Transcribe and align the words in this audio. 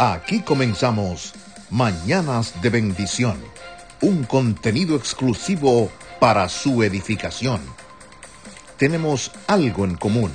Aquí 0.00 0.42
comenzamos 0.42 1.34
Mañanas 1.70 2.62
de 2.62 2.70
Bendición, 2.70 3.36
un 4.00 4.22
contenido 4.22 4.94
exclusivo 4.94 5.90
para 6.20 6.48
su 6.48 6.84
edificación. 6.84 7.60
Tenemos 8.76 9.32
algo 9.48 9.84
en 9.84 9.96
común, 9.96 10.30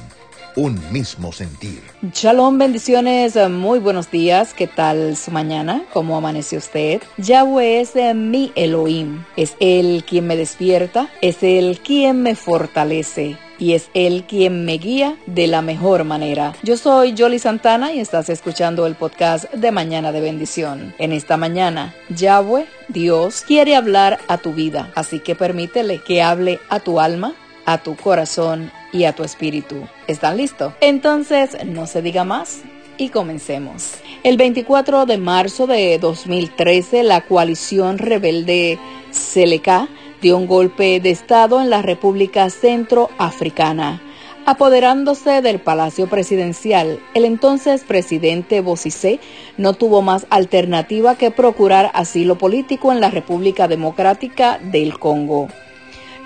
un 0.58 0.78
mismo 0.92 1.32
sentir. 1.32 1.82
Shalom, 2.12 2.58
bendiciones, 2.58 3.38
muy 3.50 3.80
buenos 3.80 4.12
días. 4.12 4.54
¿Qué 4.54 4.68
tal 4.68 5.16
su 5.16 5.32
mañana? 5.32 5.86
¿Cómo 5.94 6.18
amanece 6.18 6.58
usted? 6.58 7.02
Yahweh 7.16 7.80
es 7.80 7.94
mi 8.16 8.52
Elohim, 8.56 9.24
es 9.38 9.56
Él 9.62 10.04
quien 10.06 10.28
me 10.28 10.36
despierta, 10.36 11.08
es 11.22 11.38
Él 11.42 11.80
quien 11.82 12.22
me 12.22 12.36
fortalece 12.36 13.38
y 13.64 13.76
es 13.76 13.90
Él 13.94 14.26
quien 14.28 14.66
me 14.66 14.78
guía 14.78 15.16
de 15.26 15.48
la 15.48 15.62
mejor 15.62 16.04
manera. 16.04 16.54
Yo 16.64 16.76
soy 16.76 17.16
Jolly 17.18 17.40
Santana 17.40 17.94
y 17.94 18.02
estás 18.02 18.28
escuchando 18.28 18.86
el 18.86 18.96
podcast 18.96 19.50
de 19.54 19.72
Mañana 19.72 20.12
de 20.12 20.20
Bendición. 20.20 20.94
En 21.00 21.14
esta 21.14 21.38
mañana, 21.38 21.96
Yahweh, 22.10 22.66
Dios, 22.90 23.42
quiere 23.48 23.78
hablar 23.78 24.20
a 24.28 24.38
tu 24.38 24.52
vida, 24.52 24.92
así 24.96 25.20
que 25.20 25.36
permítele 25.36 26.02
que 26.06 26.22
hable 26.22 26.60
a 26.68 26.82
tu 26.82 27.00
alma, 27.00 27.36
a 27.66 27.78
tu 27.78 27.96
corazón 27.96 28.70
y 28.92 29.06
a 29.06 29.14
tu 29.14 29.24
espíritu. 29.24 29.88
¿Están 30.08 30.36
listos? 30.36 30.74
Entonces, 30.82 31.56
no 31.66 31.88
se 31.88 32.02
diga 32.02 32.26
más 32.26 32.64
y 32.98 33.10
comencemos. 33.10 33.94
El 34.24 34.36
24 34.36 35.06
de 35.06 35.18
marzo 35.18 35.68
de 35.68 36.00
2013, 36.00 37.04
la 37.04 37.22
coalición 37.22 37.98
rebelde 37.98 38.78
Seleka 39.12 39.88
dio 40.24 40.38
un 40.38 40.48
golpe 40.48 41.02
de 41.02 41.10
Estado 41.10 41.60
en 41.60 41.70
la 41.70 41.82
República 41.82 42.50
Centroafricana. 42.50 44.02
Apoderándose 44.46 45.42
del 45.42 45.60
Palacio 45.60 46.08
Presidencial, 46.08 47.02
el 47.14 47.26
entonces 47.26 47.84
presidente 47.84 48.62
Bozizé 48.62 49.20
no 49.58 49.74
tuvo 49.74 50.02
más 50.02 50.26
alternativa 50.30 51.16
que 51.16 51.30
procurar 51.30 51.92
asilo 51.94 52.38
político 52.38 52.94
en 52.94 53.02
la 53.02 53.12
República 53.12 53.68
Democrática 53.68 54.60
del 54.60 54.98
Congo. 54.98 55.50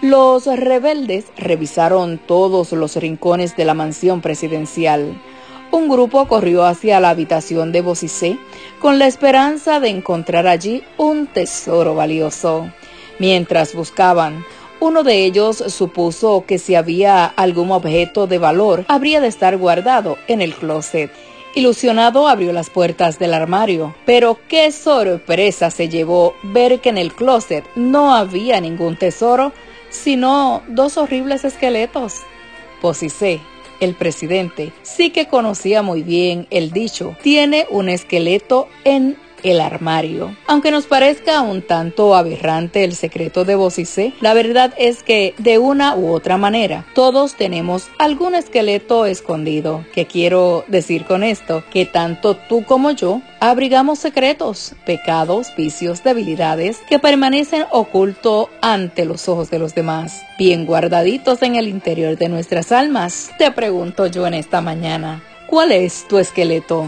Los 0.03 0.45
rebeldes 0.45 1.25
revisaron 1.35 2.19
todos 2.19 2.73
los 2.73 2.97
rincones 2.97 3.57
de 3.57 3.65
la 3.65 3.73
mansión 3.73 4.21
presidencial. 4.21 5.19
Un 5.71 5.89
grupo 5.89 6.27
corrió 6.27 6.65
hacia 6.65 6.99
la 6.99 7.09
habitación 7.09 7.71
de 7.71 7.81
Bozizé 7.81 8.37
con 8.79 8.99
la 8.99 9.07
esperanza 9.07 9.79
de 9.79 9.89
encontrar 9.89 10.45
allí 10.45 10.83
un 10.97 11.25
tesoro 11.25 11.95
valioso. 11.95 12.69
Mientras 13.19 13.73
buscaban, 13.73 14.45
uno 14.79 15.03
de 15.03 15.25
ellos 15.25 15.57
supuso 15.67 16.45
que 16.47 16.59
si 16.59 16.75
había 16.75 17.25
algún 17.25 17.71
objeto 17.71 18.27
de 18.27 18.37
valor, 18.37 18.85
habría 18.87 19.21
de 19.21 19.27
estar 19.27 19.57
guardado 19.57 20.17
en 20.27 20.41
el 20.41 20.53
closet. 20.53 21.11
Ilusionado 21.55 22.27
abrió 22.27 22.53
las 22.53 22.69
puertas 22.69 23.17
del 23.17 23.33
armario, 23.33 23.95
pero 24.05 24.37
qué 24.47 24.71
sorpresa 24.71 25.71
se 25.71 25.89
llevó 25.89 26.35
ver 26.43 26.79
que 26.79 26.89
en 26.89 26.99
el 26.99 27.13
closet 27.13 27.65
no 27.75 28.13
había 28.13 28.61
ningún 28.61 28.95
tesoro, 28.95 29.51
sino 29.89 30.61
dos 30.67 30.97
horribles 30.97 31.43
esqueletos. 31.43 32.21
Posicé, 32.79 33.41
el 33.79 33.95
presidente, 33.95 34.71
sí 34.83 35.09
que 35.09 35.27
conocía 35.27 35.81
muy 35.81 36.03
bien 36.03 36.47
el 36.51 36.71
dicho, 36.71 37.15
tiene 37.23 37.65
un 37.71 37.89
esqueleto 37.89 38.67
en 38.83 39.17
el 39.43 39.59
armario. 39.59 40.35
Aunque 40.47 40.71
nos 40.71 40.85
parezca 40.85 41.41
un 41.41 41.61
tanto 41.61 42.15
aberrante 42.15 42.83
el 42.83 42.95
secreto 42.95 43.45
de 43.45 43.55
Bocicé, 43.55 44.13
la 44.21 44.33
verdad 44.33 44.73
es 44.77 45.03
que 45.03 45.33
de 45.37 45.57
una 45.57 45.95
u 45.95 46.11
otra 46.11 46.37
manera 46.37 46.85
todos 46.93 47.35
tenemos 47.35 47.87
algún 47.99 48.35
esqueleto 48.35 49.05
escondido. 49.05 49.85
¿Qué 49.93 50.05
quiero 50.05 50.63
decir 50.67 51.05
con 51.05 51.23
esto? 51.23 51.63
Que 51.71 51.85
tanto 51.85 52.35
tú 52.35 52.63
como 52.63 52.91
yo 52.91 53.21
abrigamos 53.39 53.99
secretos, 53.99 54.73
pecados, 54.85 55.53
vicios, 55.55 56.03
debilidades 56.03 56.79
que 56.89 56.99
permanecen 56.99 57.65
ocultos 57.71 58.47
ante 58.61 59.05
los 59.05 59.27
ojos 59.29 59.49
de 59.49 59.59
los 59.59 59.75
demás, 59.75 60.21
bien 60.37 60.65
guardaditos 60.65 61.41
en 61.41 61.55
el 61.55 61.67
interior 61.67 62.17
de 62.17 62.29
nuestras 62.29 62.71
almas. 62.71 63.31
Te 63.37 63.51
pregunto 63.51 64.07
yo 64.07 64.27
en 64.27 64.33
esta 64.33 64.61
mañana, 64.61 65.23
¿cuál 65.47 65.71
es 65.71 66.07
tu 66.07 66.17
esqueleto? 66.17 66.87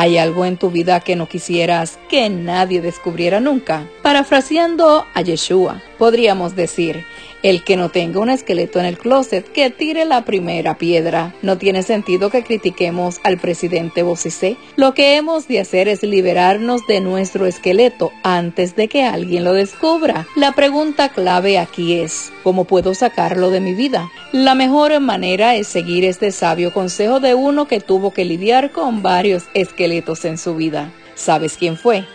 ¿Hay 0.00 0.16
algo 0.16 0.44
en 0.44 0.58
tu 0.58 0.70
vida 0.70 1.00
que 1.00 1.16
no 1.16 1.26
quisieras 1.28 1.98
que 2.08 2.30
nadie 2.30 2.80
descubriera 2.80 3.40
nunca? 3.40 3.82
Parafraseando 4.08 5.04
a 5.12 5.20
Yeshua, 5.20 5.82
podríamos 5.98 6.56
decir, 6.56 7.04
el 7.42 7.62
que 7.62 7.76
no 7.76 7.90
tenga 7.90 8.20
un 8.20 8.30
esqueleto 8.30 8.80
en 8.80 8.86
el 8.86 8.96
closet, 8.96 9.46
que 9.52 9.68
tire 9.68 10.06
la 10.06 10.24
primera 10.24 10.78
piedra. 10.78 11.34
No 11.42 11.58
tiene 11.58 11.82
sentido 11.82 12.30
que 12.30 12.42
critiquemos 12.42 13.20
al 13.22 13.36
presidente 13.36 14.02
Bocicé. 14.02 14.56
Lo 14.76 14.94
que 14.94 15.16
hemos 15.16 15.46
de 15.46 15.60
hacer 15.60 15.88
es 15.88 16.02
liberarnos 16.02 16.86
de 16.86 17.02
nuestro 17.02 17.44
esqueleto 17.44 18.10
antes 18.22 18.76
de 18.76 18.88
que 18.88 19.02
alguien 19.02 19.44
lo 19.44 19.52
descubra. 19.52 20.26
La 20.36 20.52
pregunta 20.52 21.10
clave 21.10 21.58
aquí 21.58 22.00
es, 22.00 22.32
¿cómo 22.42 22.64
puedo 22.64 22.94
sacarlo 22.94 23.50
de 23.50 23.60
mi 23.60 23.74
vida? 23.74 24.10
La 24.32 24.54
mejor 24.54 24.98
manera 25.00 25.54
es 25.54 25.66
seguir 25.66 26.06
este 26.06 26.32
sabio 26.32 26.72
consejo 26.72 27.20
de 27.20 27.34
uno 27.34 27.68
que 27.68 27.80
tuvo 27.80 28.14
que 28.14 28.24
lidiar 28.24 28.72
con 28.72 29.02
varios 29.02 29.44
esqueletos 29.52 30.24
en 30.24 30.38
su 30.38 30.56
vida. 30.56 30.90
¿Sabes 31.14 31.58
quién 31.58 31.76
fue? 31.76 32.06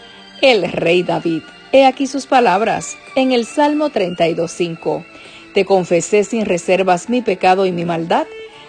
El 0.41 0.71
rey 0.71 1.03
David. 1.03 1.43
He 1.75 1.87
aquí 1.87 2.05
sus 2.05 2.27
palabras 2.27 2.97
en 3.15 3.31
el 3.31 3.47
Salmo 3.47 3.89
32.5. 3.89 5.03
Te 5.55 5.65
confesé 5.65 6.23
sin 6.23 6.45
reservas 6.45 7.09
mi 7.09 7.23
pecado 7.23 7.65
y 7.65 7.71
mi 7.71 7.83
maldad. 7.83 8.27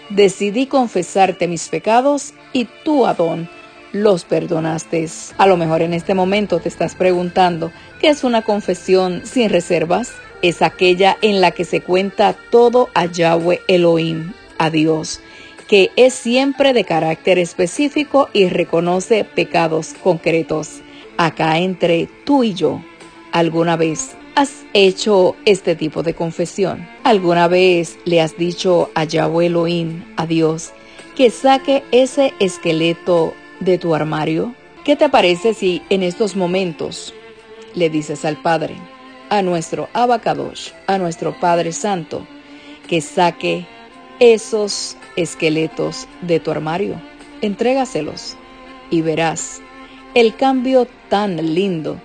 Decidí 0.09 0.65
confesarte 0.65 1.47
mis 1.47 1.69
pecados 1.69 2.33
y 2.51 2.65
tú, 2.83 3.05
Adón, 3.05 3.47
los 3.91 4.25
perdonaste. 4.25 5.07
A 5.37 5.45
lo 5.45 5.55
mejor 5.55 5.83
en 5.83 5.93
este 5.93 6.15
momento 6.15 6.59
te 6.59 6.67
estás 6.67 6.95
preguntando, 6.95 7.71
¿qué 8.01 8.07
es 8.07 8.23
una 8.23 8.41
confesión 8.41 9.21
sin 9.23 9.51
reservas? 9.51 10.11
Es 10.41 10.63
aquella 10.63 11.15
en 11.21 11.41
la 11.41 11.51
que 11.51 11.63
se 11.63 11.81
cuenta 11.81 12.35
todo 12.49 12.89
a 12.95 13.05
Yahweh 13.05 13.61
Elohim, 13.67 14.33
a 14.57 14.71
Dios, 14.71 15.21
que 15.67 15.91
es 15.95 16.15
siempre 16.15 16.73
de 16.73 16.85
carácter 16.85 17.37
específico 17.37 18.29
y 18.33 18.49
reconoce 18.49 19.25
pecados 19.25 19.93
concretos. 20.01 20.81
Acá 21.17 21.59
entre 21.59 22.09
tú 22.25 22.43
y 22.43 22.55
yo, 22.55 22.81
¿alguna 23.35 23.75
vez 23.75 24.15
¿Has 24.35 24.65
hecho 24.73 25.35
este 25.45 25.75
tipo 25.75 26.03
de 26.03 26.13
confesión? 26.13 26.87
¿Alguna 27.03 27.47
vez 27.47 27.97
le 28.05 28.19
has 28.21 28.37
dicho 28.37 28.89
a 28.95 29.03
Yahweh 29.05 29.45
Elohim, 29.45 30.03
a 30.17 30.25
Dios, 30.25 30.71
que 31.15 31.29
saque 31.29 31.83
ese 31.91 32.33
esqueleto 32.39 33.33
de 33.61 33.77
tu 33.77 33.95
armario? 33.95 34.53
¿Qué 34.83 34.97
te 34.97 35.07
parece 35.07 35.53
si 35.53 35.81
en 35.89 36.03
estos 36.03 36.35
momentos 36.35 37.13
le 37.75 37.89
dices 37.89 38.25
al 38.25 38.41
Padre, 38.41 38.75
a 39.29 39.41
nuestro 39.41 39.87
Abacadosh, 39.93 40.71
a 40.87 40.97
nuestro 40.97 41.37
Padre 41.39 41.71
Santo, 41.71 42.27
que 42.87 42.99
saque 42.99 43.65
esos 44.19 44.97
esqueletos 45.15 46.09
de 46.21 46.41
tu 46.41 46.51
armario? 46.51 47.01
Entrégaselos 47.41 48.35
y 48.91 49.01
verás 49.01 49.61
el 50.13 50.35
cambio 50.35 50.87
tan 51.09 51.53
lindo 51.53 52.01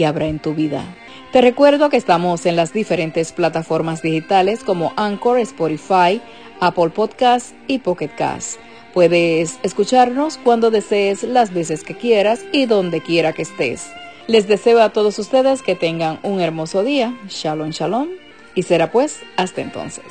que 0.00 0.06
habrá 0.06 0.28
en 0.28 0.38
tu 0.38 0.54
vida. 0.54 0.82
Te 1.30 1.42
recuerdo 1.42 1.90
que 1.90 1.98
estamos 1.98 2.46
en 2.46 2.56
las 2.56 2.72
diferentes 2.72 3.32
plataformas 3.32 4.00
digitales 4.00 4.64
como 4.64 4.94
Anchor, 4.96 5.38
Spotify, 5.40 6.22
Apple 6.58 6.88
Podcasts 6.88 7.52
y 7.66 7.80
Pocket 7.80 8.08
Cast. 8.16 8.58
Puedes 8.94 9.58
escucharnos 9.62 10.38
cuando 10.38 10.70
desees, 10.70 11.22
las 11.22 11.52
veces 11.52 11.84
que 11.84 11.98
quieras 11.98 12.46
y 12.50 12.64
donde 12.64 13.02
quiera 13.02 13.34
que 13.34 13.42
estés. 13.42 13.90
Les 14.26 14.48
deseo 14.48 14.80
a 14.80 14.88
todos 14.88 15.18
ustedes 15.18 15.60
que 15.60 15.74
tengan 15.74 16.18
un 16.22 16.40
hermoso 16.40 16.82
día. 16.82 17.14
Shalom, 17.28 17.68
shalom. 17.68 18.08
Y 18.54 18.62
será 18.62 18.90
pues 18.90 19.20
hasta 19.36 19.60
entonces. 19.60 20.06